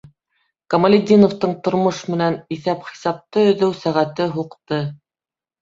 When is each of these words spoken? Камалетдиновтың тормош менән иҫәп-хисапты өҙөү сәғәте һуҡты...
Камалетдиновтың 0.73 1.53
тормош 1.67 1.99
менән 2.13 2.39
иҫәп-хисапты 2.57 3.47
өҙөү 3.53 3.79
сәғәте 3.85 4.29
һуҡты... 4.39 4.83